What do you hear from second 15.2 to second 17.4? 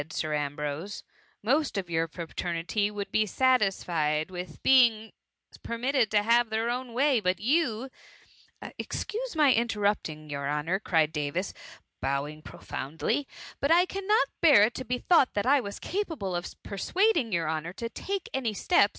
that I was capable of persuading